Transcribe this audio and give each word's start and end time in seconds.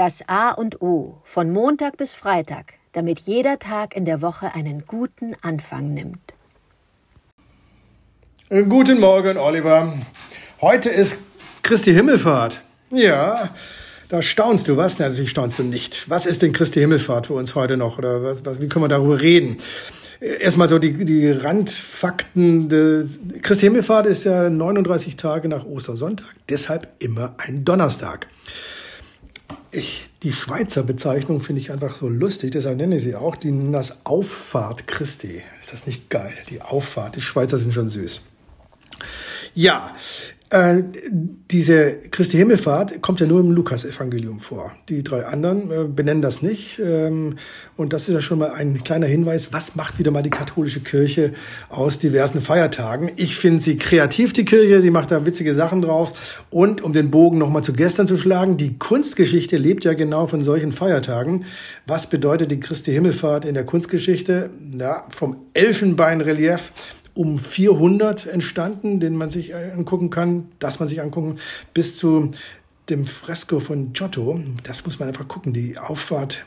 Das 0.00 0.26
A 0.28 0.52
und 0.52 0.80
O 0.80 1.18
von 1.24 1.50
Montag 1.50 1.98
bis 1.98 2.14
Freitag, 2.14 2.76
damit 2.92 3.18
jeder 3.18 3.58
Tag 3.58 3.94
in 3.94 4.06
der 4.06 4.22
Woche 4.22 4.54
einen 4.54 4.86
guten 4.86 5.36
Anfang 5.42 5.92
nimmt. 5.92 6.32
Guten 8.48 8.98
Morgen, 8.98 9.36
Oliver. 9.36 9.92
Heute 10.62 10.88
ist 10.88 11.18
Christi 11.60 11.92
Himmelfahrt. 11.92 12.62
Ja, 12.90 13.50
da 14.08 14.22
staunst 14.22 14.68
du, 14.68 14.78
was? 14.78 14.98
Natürlich 14.98 15.28
staunst 15.28 15.58
du 15.58 15.64
nicht. 15.64 16.08
Was 16.08 16.24
ist 16.24 16.40
denn 16.40 16.52
Christi 16.52 16.80
Himmelfahrt 16.80 17.26
für 17.26 17.34
uns 17.34 17.54
heute 17.54 17.76
noch? 17.76 17.98
Oder 17.98 18.22
was, 18.22 18.42
was, 18.46 18.62
wie 18.62 18.68
können 18.68 18.86
wir 18.86 18.88
darüber 18.88 19.20
reden? 19.20 19.58
Erstmal 20.20 20.68
so 20.68 20.78
die, 20.78 21.04
die 21.04 21.30
Randfakten. 21.30 22.70
Christi 23.42 23.66
Himmelfahrt 23.66 24.06
ist 24.06 24.24
ja 24.24 24.48
39 24.48 25.16
Tage 25.16 25.50
nach 25.50 25.66
Ostersonntag, 25.66 26.34
deshalb 26.48 26.88
immer 27.00 27.34
ein 27.36 27.66
Donnerstag. 27.66 28.28
Ich, 29.72 30.10
die 30.24 30.32
Schweizer 30.32 30.82
Bezeichnung 30.82 31.40
finde 31.40 31.60
ich 31.60 31.70
einfach 31.70 31.94
so 31.94 32.08
lustig, 32.08 32.50
deshalb 32.52 32.76
nenne 32.76 32.96
ich 32.96 33.04
sie 33.04 33.14
auch. 33.14 33.36
Die 33.36 33.52
nennen 33.52 33.72
das 33.72 34.04
Auffahrt 34.04 34.88
Christi. 34.88 35.42
Ist 35.60 35.72
das 35.72 35.86
nicht 35.86 36.10
geil? 36.10 36.32
Die 36.48 36.60
Auffahrt. 36.60 37.14
Die 37.14 37.22
Schweizer 37.22 37.56
sind 37.58 37.72
schon 37.72 37.88
süß. 37.88 38.20
Ja, 39.54 39.94
äh, 40.50 40.82
diese 41.50 41.96
Christi 42.10 42.36
Himmelfahrt 42.36 43.02
kommt 43.02 43.20
ja 43.20 43.26
nur 43.26 43.40
im 43.40 43.52
Lukas-Evangelium 43.52 44.40
vor. 44.40 44.72
Die 44.88 45.04
drei 45.04 45.24
anderen 45.24 45.70
äh, 45.70 45.84
benennen 45.84 46.22
das 46.22 46.42
nicht. 46.42 46.80
Ähm, 46.80 47.36
und 47.76 47.92
das 47.92 48.08
ist 48.08 48.14
ja 48.14 48.20
schon 48.20 48.40
mal 48.40 48.50
ein 48.50 48.82
kleiner 48.82 49.06
Hinweis, 49.06 49.52
was 49.52 49.76
macht 49.76 50.00
wieder 50.00 50.10
mal 50.10 50.22
die 50.22 50.30
katholische 50.30 50.80
Kirche 50.80 51.32
aus 51.68 52.00
diversen 52.00 52.40
Feiertagen. 52.40 53.12
Ich 53.14 53.36
finde 53.36 53.62
sie 53.62 53.76
kreativ, 53.76 54.32
die 54.32 54.44
Kirche. 54.44 54.80
Sie 54.80 54.90
macht 54.90 55.12
da 55.12 55.24
witzige 55.24 55.54
Sachen 55.54 55.82
draus. 55.82 56.14
Und 56.50 56.82
um 56.82 56.92
den 56.92 57.12
Bogen 57.12 57.38
nochmal 57.38 57.62
zu 57.62 57.72
gestern 57.72 58.08
zu 58.08 58.18
schlagen, 58.18 58.56
die 58.56 58.76
Kunstgeschichte 58.76 59.56
lebt 59.56 59.84
ja 59.84 59.94
genau 59.94 60.26
von 60.26 60.42
solchen 60.42 60.72
Feiertagen. 60.72 61.44
Was 61.86 62.08
bedeutet 62.08 62.50
die 62.50 62.58
Christi 62.58 62.92
Himmelfahrt 62.92 63.44
in 63.44 63.54
der 63.54 63.64
Kunstgeschichte? 63.64 64.50
Ja, 64.76 65.04
vom 65.10 65.36
Elfenbeinrelief 65.54 66.72
um 67.20 67.38
400 67.38 68.28
entstanden, 68.28 68.98
den 68.98 69.14
man 69.14 69.28
sich 69.28 69.54
angucken 69.54 70.08
kann, 70.08 70.48
das 70.58 70.80
man 70.80 70.88
sich 70.88 71.02
angucken, 71.02 71.36
bis 71.74 71.94
zu 71.94 72.30
dem 72.88 73.04
Fresko 73.04 73.60
von 73.60 73.92
Giotto. 73.92 74.40
Das 74.62 74.86
muss 74.86 74.98
man 74.98 75.08
einfach 75.08 75.28
gucken, 75.28 75.52
die 75.52 75.76
Auffahrt 75.76 76.46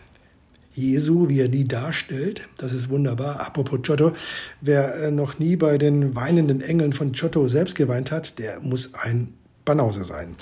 Jesu, 0.73 1.29
wie 1.29 1.41
er 1.41 1.47
die 1.47 1.67
darstellt. 1.67 2.49
Das 2.57 2.73
ist 2.73 2.89
wunderbar. 2.89 3.39
Apropos 3.39 3.81
Giotto, 3.83 4.13
wer 4.61 4.95
äh, 4.95 5.11
noch 5.11 5.37
nie 5.37 5.57
bei 5.57 5.77
den 5.77 6.15
weinenden 6.15 6.59
Engeln 6.59 6.91
von 6.91 7.11
Giotto 7.11 7.47
selbst 7.47 7.75
geweint 7.75 8.09
hat, 8.09 8.39
der 8.39 8.59
muss 8.61 8.95
ein 8.95 9.31
Banause 9.65 10.03
sein. 10.03 10.35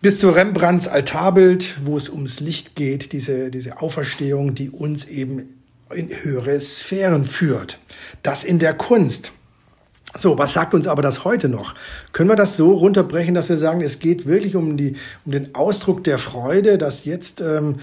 Bis 0.00 0.18
zu 0.18 0.30
Rembrandts 0.30 0.88
Altarbild, 0.88 1.84
wo 1.84 1.98
es 1.98 2.08
ums 2.08 2.40
Licht 2.40 2.76
geht, 2.76 3.12
diese, 3.12 3.50
diese 3.50 3.82
Auferstehung, 3.82 4.54
die 4.54 4.70
uns 4.70 5.04
eben 5.04 5.57
in 5.94 6.10
höhere 6.10 6.60
Sphären 6.60 7.24
führt. 7.24 7.78
Das 8.22 8.44
in 8.44 8.58
der 8.58 8.74
Kunst. 8.74 9.32
So, 10.16 10.38
was 10.38 10.54
sagt 10.54 10.74
uns 10.74 10.86
aber 10.86 11.02
das 11.02 11.24
heute 11.24 11.48
noch? 11.48 11.74
Können 12.12 12.30
wir 12.30 12.36
das 12.36 12.56
so 12.56 12.72
runterbrechen, 12.72 13.34
dass 13.34 13.48
wir 13.48 13.58
sagen, 13.58 13.82
es 13.82 13.98
geht 13.98 14.26
wirklich 14.26 14.56
um, 14.56 14.76
die, 14.76 14.96
um 15.24 15.32
den 15.32 15.54
Ausdruck 15.54 16.02
der 16.02 16.18
Freude, 16.18 16.78
dass 16.78 17.04
jetzt 17.04 17.40
ähm, 17.40 17.76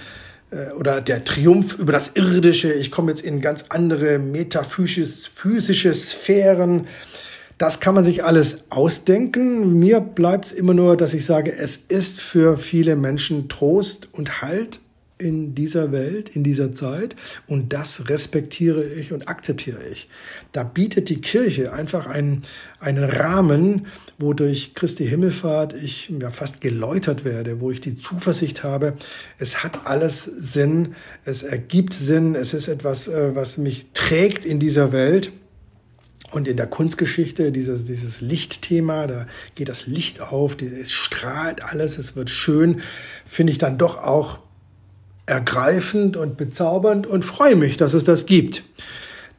äh, 0.49 0.71
oder 0.73 1.01
der 1.01 1.23
Triumph 1.23 1.75
über 1.77 1.93
das 1.93 2.15
Irdische, 2.15 2.73
ich 2.73 2.91
komme 2.91 3.11
jetzt 3.11 3.21
in 3.21 3.41
ganz 3.41 3.65
andere 3.69 4.17
metaphysische 4.17 5.29
physische 5.33 5.93
Sphären. 5.93 6.87
Das 7.57 7.79
kann 7.79 7.95
man 7.95 8.03
sich 8.03 8.23
alles 8.23 8.65
ausdenken. 8.69 9.79
Mir 9.79 10.01
bleibt 10.01 10.45
es 10.45 10.51
immer 10.51 10.73
nur, 10.73 10.97
dass 10.97 11.13
ich 11.13 11.25
sage, 11.25 11.53
es 11.53 11.77
ist 11.77 12.19
für 12.19 12.57
viele 12.57 12.95
Menschen 12.95 13.49
Trost 13.49 14.09
und 14.11 14.41
Halt 14.41 14.79
in 15.25 15.55
dieser 15.55 15.91
Welt, 15.91 16.29
in 16.29 16.43
dieser 16.43 16.71
Zeit 16.73 17.15
und 17.47 17.73
das 17.73 18.07
respektiere 18.09 18.83
ich 18.83 19.11
und 19.11 19.27
akzeptiere 19.27 19.83
ich. 19.91 20.07
Da 20.51 20.63
bietet 20.63 21.09
die 21.09 21.19
Kirche 21.19 21.73
einfach 21.73 22.05
einen, 22.05 22.43
einen 22.79 23.03
Rahmen, 23.03 23.87
wo 24.19 24.33
durch 24.33 24.75
Christi 24.75 25.07
Himmelfahrt 25.07 25.73
ich 25.73 26.11
ja 26.21 26.29
fast 26.29 26.61
geläutert 26.61 27.25
werde, 27.25 27.59
wo 27.59 27.71
ich 27.71 27.81
die 27.81 27.95
Zuversicht 27.95 28.63
habe, 28.63 28.93
es 29.39 29.63
hat 29.63 29.85
alles 29.85 30.23
Sinn, 30.23 30.95
es 31.25 31.43
ergibt 31.43 31.93
Sinn, 31.93 32.35
es 32.35 32.53
ist 32.53 32.67
etwas, 32.67 33.07
äh, 33.07 33.35
was 33.35 33.57
mich 33.57 33.87
trägt 33.93 34.45
in 34.45 34.59
dieser 34.59 34.91
Welt. 34.91 35.31
Und 36.31 36.49
in 36.49 36.57
der 36.57 36.67
Kunstgeschichte, 36.67 37.51
dieses, 37.53 37.85
dieses 37.85 38.19
Lichtthema, 38.19 39.07
da 39.07 39.25
geht 39.53 39.69
das 39.69 39.87
Licht 39.87 40.19
auf, 40.19 40.57
es 40.61 40.91
strahlt 40.91 41.63
alles, 41.63 41.97
es 41.97 42.17
wird 42.17 42.29
schön, 42.29 42.81
finde 43.25 43.51
ich 43.51 43.57
dann 43.57 43.77
doch 43.77 43.99
auch 43.99 44.39
ergreifend 45.25 46.17
und 46.17 46.37
bezaubernd 46.37 47.07
und 47.07 47.25
freue 47.25 47.55
mich, 47.55 47.77
dass 47.77 47.93
es 47.93 48.03
das 48.03 48.25
gibt. 48.25 48.63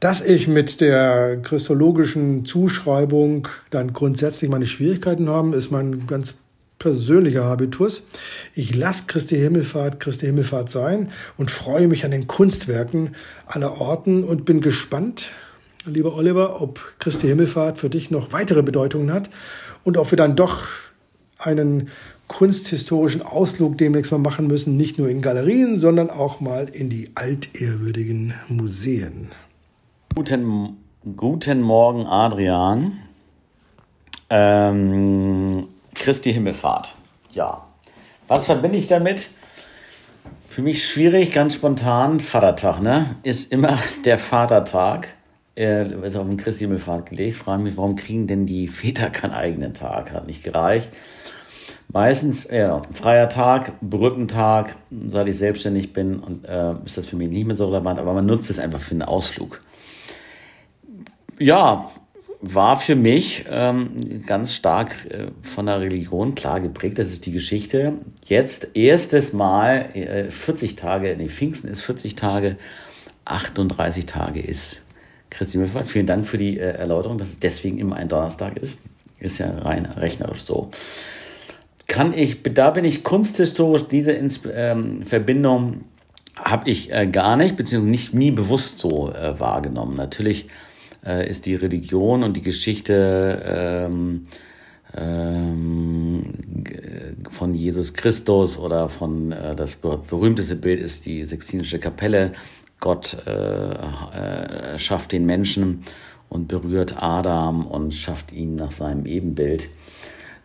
Dass 0.01 0.21
ich 0.21 0.47
mit 0.47 0.81
der 0.81 1.39
christologischen 1.43 2.45
Zuschreibung 2.45 3.49
dann 3.71 3.93
grundsätzlich 3.93 4.51
meine 4.51 4.67
Schwierigkeiten 4.67 5.29
habe, 5.29 5.57
ist 5.57 5.71
mein 5.71 6.07
ganz 6.07 6.35
persönlicher 6.79 7.45
Habitus. 7.45 8.07
Ich 8.55 8.75
lasse 8.75 9.05
Christi 9.07 9.37
Himmelfahrt 9.37 9.99
Christi 9.99 10.27
Himmelfahrt 10.27 10.69
sein 10.69 11.11
und 11.39 11.51
freue 11.51 11.89
mich 11.89 12.05
an 12.05 12.11
den 12.11 12.27
Kunstwerken 12.27 13.15
aller 13.47 13.81
Orten 13.81 14.25
und 14.25 14.45
bin 14.45 14.61
gespannt, 14.61 15.31
lieber 15.87 16.15
Oliver, 16.15 16.61
ob 16.61 16.81
Christi 16.99 17.29
Himmelfahrt 17.29 17.79
für 17.79 17.89
dich 17.89 18.11
noch 18.11 18.33
weitere 18.33 18.63
Bedeutungen 18.63 19.13
hat 19.13 19.31
und 19.85 19.97
ob 19.97 20.11
wir 20.13 20.19
dann 20.19 20.37
doch 20.37 20.65
einen 21.39 21.89
kunsthistorischen 22.29 23.23
Ausflug 23.23 23.79
demnächst 23.79 24.13
mal 24.13 24.19
machen 24.19 24.47
müssen, 24.47 24.77
nicht 24.77 24.99
nur 24.99 25.09
in 25.09 25.23
Galerien, 25.23 25.79
sondern 25.79 26.11
auch 26.11 26.41
mal 26.41 26.69
in 26.69 26.91
die 26.91 27.11
altehrwürdigen 27.15 28.35
Museen. 28.49 29.29
Guten, 30.15 30.77
guten 31.17 31.61
Morgen, 31.63 32.07
Adrian. 32.07 32.99
Ähm, 34.29 35.69
Christi 35.95 36.33
Himmelfahrt. 36.33 36.97
Ja. 37.33 37.67
Was 38.29 38.47
verbinde 38.47 38.79
ich 38.79 38.87
damit? 38.87 39.31
Für 40.49 40.63
mich 40.63 40.89
schwierig, 40.89 41.33
ganz 41.33 41.55
spontan. 41.55 42.19
Vatertag, 42.19 42.81
ne? 42.81 43.17
Ist 43.23 43.53
immer 43.53 43.79
der 44.05 44.19
Vatertag. 44.19 45.09
Er 45.55 46.03
ist 46.03 46.17
auf 46.17 46.27
den 46.27 46.37
Christi 46.37 46.65
Himmelfahrt 46.65 47.11
gelegt. 47.11 47.31
Ich 47.31 47.37
frage 47.37 47.63
mich, 47.63 47.77
warum 47.77 47.97
kriegen 47.97 48.27
denn 48.27 48.47
die 48.47 48.69
Väter 48.69 49.11
keinen 49.11 49.33
eigenen 49.33 49.75
Tag? 49.75 50.13
Hat 50.13 50.27
nicht 50.27 50.43
gereicht. 50.43 50.91
Meistens, 51.97 52.47
ja, 52.51 52.83
freier 52.93 53.31
Tag, 53.31 53.81
Brückentag, 53.81 54.77
seit 55.09 55.29
ich 55.29 55.39
selbstständig 55.39 55.95
bin, 55.95 56.19
und 56.19 56.45
äh, 56.45 56.75
ist 56.85 56.99
das 56.99 57.07
für 57.07 57.17
mich 57.17 57.31
nicht 57.31 57.47
mehr 57.47 57.57
so 57.57 57.69
relevant, 57.69 57.99
aber 57.99 58.13
man 58.13 58.27
nutzt 58.27 58.51
es 58.51 58.59
einfach 58.59 58.81
für 58.81 58.91
einen 58.91 59.01
Ausflug. 59.01 59.63
Ja, 61.39 61.87
war 62.43 62.79
für 62.79 62.97
mich 62.97 63.47
ähm, 63.49 64.23
ganz 64.27 64.53
stark 64.55 64.95
äh, 65.09 65.29
von 65.41 65.65
der 65.65 65.81
Religion 65.81 66.35
klar 66.35 66.61
geprägt. 66.61 66.99
Das 66.99 67.13
ist 67.13 67.25
die 67.25 67.33
Geschichte. 67.33 67.95
Jetzt 68.27 68.77
erstes 68.77 69.33
Mal 69.33 69.89
äh, 69.95 70.31
40 70.31 70.77
Tage, 70.77 71.17
nee, 71.17 71.31
Pfingsten 71.31 71.69
ist 71.71 71.81
40 71.81 72.15
Tage, 72.15 72.59
38 73.25 74.05
Tage 74.05 74.43
ist 74.43 74.83
Christi 75.31 75.53
Himmelfahrt. 75.53 75.89
Vielen 75.89 76.07
Dank 76.07 76.29
für 76.29 76.37
die 76.37 76.59
äh, 76.59 76.73
Erläuterung, 76.73 77.17
dass 77.17 77.29
es 77.29 77.41
deswegen 77.41 77.79
immer 77.79 77.97
ein 77.97 78.09
Donnerstag 78.09 78.59
ist. 78.59 78.77
Ist 79.19 79.39
ja 79.39 79.51
rein 79.61 79.87
rechnerisch 79.87 80.43
so 80.43 80.71
kann 81.87 82.13
ich, 82.13 82.43
da 82.43 82.71
bin 82.71 82.85
ich 82.85 83.05
kunsthistorisch, 83.05 83.87
diese 83.89 84.13
Ins 84.13 84.41
ähm, 84.53 85.03
Verbindung 85.05 85.85
habe 86.37 86.69
ich 86.69 86.93
äh, 86.93 87.07
gar 87.07 87.37
nicht, 87.37 87.57
beziehungsweise 87.57 87.91
nicht 87.91 88.15
nie 88.15 88.31
bewusst 88.31 88.79
so 88.79 89.11
äh, 89.13 89.39
wahrgenommen. 89.41 89.97
Natürlich 89.97 90.49
äh, 91.05 91.29
ist 91.29 91.47
die 91.47 91.55
Religion 91.55 92.23
und 92.23 92.37
die 92.37 92.43
Geschichte 92.43 93.87
ähm, 93.89 94.27
ähm, 94.95 96.35
von 97.31 97.55
Jesus 97.55 97.95
Christus 97.95 98.59
oder 98.59 98.89
von 98.89 99.33
äh, 99.33 99.57
das 99.57 99.77
berühmteste 99.77 100.57
Bild 100.57 100.81
ist 100.81 101.07
die 101.07 101.25
Sextinische 101.25 101.79
Kapelle. 101.79 102.33
Gott 102.81 103.17
äh, 103.27 103.73
äh, 103.73 104.79
schafft 104.79 105.13
den 105.13 105.25
Menschen 105.25 105.83
und 106.29 106.49
berührt 106.49 107.03
Adam 107.03 107.67
und 107.67 107.95
schafft 107.95 108.33
ihn 108.33 108.57
nach 108.57 108.73
seinem 108.73 109.07
Ebenbild. 109.07 109.69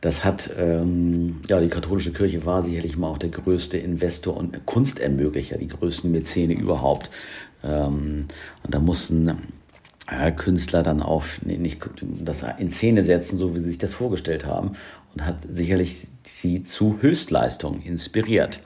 Das 0.02 0.26
hat, 0.26 0.50
ähm, 0.58 1.42
ja, 1.48 1.62
die 1.62 1.70
katholische 1.70 2.12
Kirche 2.12 2.44
war 2.44 2.64
sicherlich 2.64 2.98
mal 2.98 3.08
auch 3.08 3.20
der 3.20 3.30
größte 3.30 3.78
Investor 3.78 4.36
und 4.36 4.66
Kunstermöglicher, 4.66 5.60
die 5.60 5.68
größten 5.68 6.12
Mäzene 6.12 6.56
überhaupt. 6.56 7.12
Ähm, 7.64 8.26
und 8.64 8.74
da 8.74 8.80
mussten 8.80 9.38
äh, 10.10 10.32
Künstler 10.32 10.82
dann 10.82 11.04
auch 11.04 11.24
nee, 11.44 11.58
nicht 11.58 11.82
das 12.02 12.44
in 12.58 12.72
Szene 12.72 13.04
setzen, 13.04 13.38
so 13.38 13.56
wie 13.56 13.60
sie 13.60 13.68
sich 13.68 13.78
das 13.78 13.94
vorgestellt 13.94 14.48
haben. 14.48 14.72
Und 15.14 15.24
hat 15.24 15.36
sicherlich 15.48 16.08
sie 16.24 16.64
zu 16.64 16.98
Höchstleistungen 17.00 17.84
inspiriert. 17.84 18.60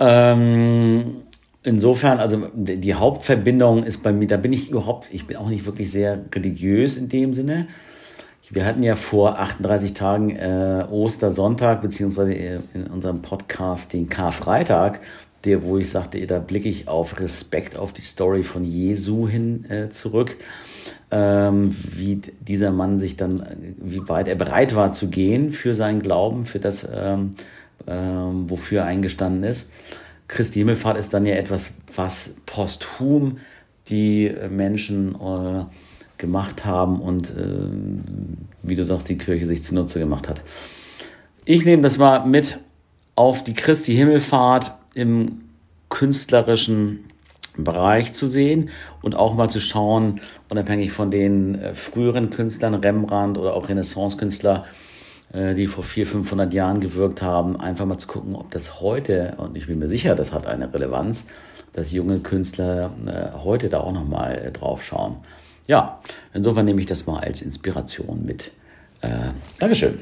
Ähm, 0.00 1.18
insofern, 1.62 2.18
also 2.18 2.48
die 2.54 2.94
Hauptverbindung 2.94 3.84
ist 3.84 4.02
bei 4.02 4.12
mir, 4.12 4.26
da 4.26 4.38
bin 4.38 4.52
ich 4.52 4.70
überhaupt, 4.70 5.06
ich 5.12 5.28
bin 5.28 5.36
auch 5.36 5.48
nicht 5.48 5.66
wirklich 5.66 5.92
sehr 5.92 6.24
religiös 6.34 6.96
in 6.96 7.08
dem 7.08 7.32
Sinne 7.32 7.68
Wir 8.50 8.66
hatten 8.66 8.82
ja 8.82 8.96
vor 8.96 9.38
38 9.38 9.94
Tagen 9.94 10.30
äh, 10.30 10.84
Ostersonntag, 10.90 11.82
beziehungsweise 11.82 12.34
äh, 12.34 12.58
in 12.74 12.86
unserem 12.88 13.22
Podcast 13.22 13.92
den 13.92 14.08
Karfreitag, 14.08 15.00
der, 15.44 15.62
wo 15.62 15.78
ich 15.78 15.90
sagte, 15.90 16.26
da 16.26 16.38
blicke 16.40 16.68
ich 16.68 16.88
auf 16.88 17.20
Respekt 17.20 17.76
auf 17.76 17.92
die 17.92 18.02
Story 18.02 18.42
von 18.42 18.64
Jesu 18.64 19.28
hin 19.28 19.64
äh, 19.70 19.88
zurück 19.90 20.36
ähm, 21.10 21.74
wie 21.90 22.20
dieser 22.40 22.70
Mann 22.70 22.98
sich 22.98 23.16
dann, 23.16 23.44
wie 23.78 24.08
weit 24.08 24.28
er 24.28 24.36
bereit 24.36 24.74
war 24.74 24.92
zu 24.92 25.08
gehen 25.08 25.52
für 25.52 25.74
seinen 25.74 26.00
Glauben, 26.00 26.46
für 26.46 26.60
das, 26.60 26.86
ähm, 26.92 27.32
ähm, 27.86 28.48
wofür 28.48 28.80
er 28.80 28.86
eingestanden 28.86 29.44
ist. 29.44 29.68
Christi 30.28 30.60
Himmelfahrt 30.60 30.96
ist 30.96 31.12
dann 31.12 31.26
ja 31.26 31.34
etwas, 31.34 31.70
was 31.94 32.36
posthum 32.46 33.38
die 33.88 34.32
Menschen 34.48 35.16
äh, 35.16 35.64
gemacht 36.20 36.64
haben 36.64 37.00
und, 37.00 37.30
äh, 37.30 37.34
wie 38.62 38.76
du 38.76 38.84
sagst, 38.84 39.08
die 39.08 39.18
Kirche 39.18 39.46
sich 39.46 39.64
zunutze 39.64 39.98
gemacht 39.98 40.28
hat. 40.28 40.42
Ich 41.44 41.64
nehme 41.64 41.82
das 41.82 41.98
mal 41.98 42.24
mit 42.26 42.58
auf 43.16 43.42
die 43.42 43.54
Christi 43.54 43.94
Himmelfahrt 43.94 44.72
im 44.94 45.40
künstlerischen 45.88 47.04
Bereich 47.56 48.12
zu 48.12 48.26
sehen 48.26 48.70
und 49.02 49.16
auch 49.16 49.34
mal 49.34 49.50
zu 49.50 49.60
schauen, 49.60 50.20
unabhängig 50.48 50.92
von 50.92 51.10
den 51.10 51.56
äh, 51.56 51.74
früheren 51.74 52.30
Künstlern, 52.30 52.74
Rembrandt 52.74 53.38
oder 53.38 53.54
auch 53.54 53.68
Renaissance-Künstler, 53.68 54.64
äh, 55.32 55.54
die 55.54 55.66
vor 55.66 55.82
400, 55.82 56.12
500 56.12 56.54
Jahren 56.54 56.80
gewirkt 56.80 57.22
haben, 57.22 57.58
einfach 57.58 57.86
mal 57.86 57.98
zu 57.98 58.06
gucken, 58.06 58.36
ob 58.36 58.50
das 58.50 58.80
heute, 58.80 59.34
und 59.38 59.56
ich 59.56 59.66
bin 59.66 59.78
mir 59.78 59.88
sicher, 59.88 60.14
das 60.14 60.32
hat 60.32 60.46
eine 60.46 60.72
Relevanz, 60.72 61.26
dass 61.72 61.92
junge 61.92 62.18
Künstler 62.18 62.90
heute 63.44 63.68
da 63.68 63.78
auch 63.78 63.92
nochmal 63.92 64.50
drauf 64.52 64.82
schauen. 64.82 65.18
Ja, 65.70 66.00
insofern 66.34 66.64
nehme 66.64 66.80
ich 66.80 66.88
das 66.88 67.06
mal 67.06 67.20
als 67.20 67.42
Inspiration 67.42 68.24
mit. 68.24 68.50
Äh, 69.02 69.30
Dankeschön. 69.60 70.00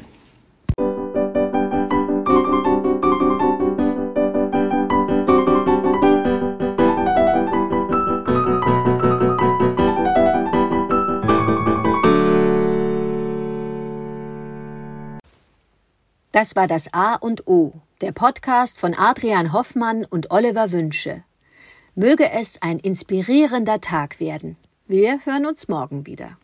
Das 16.32 16.56
war 16.56 16.66
das 16.66 16.94
A 16.94 17.16
und 17.16 17.46
O, 17.46 17.74
der 18.00 18.12
Podcast 18.12 18.80
von 18.80 18.94
Adrian 18.94 19.52
Hoffmann 19.52 20.06
und 20.06 20.30
Oliver 20.30 20.72
Wünsche. 20.72 21.24
Möge 21.94 22.30
es 22.30 22.62
ein 22.62 22.78
inspirierender 22.78 23.82
Tag 23.82 24.18
werden. 24.18 24.56
Wir 24.90 25.20
hören 25.26 25.44
uns 25.44 25.68
morgen 25.68 26.06
wieder. 26.06 26.38